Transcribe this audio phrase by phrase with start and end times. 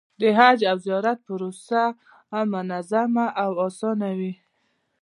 [0.19, 1.81] د حج او زیارت پروسه
[2.53, 4.33] منظمه او اسانه وي.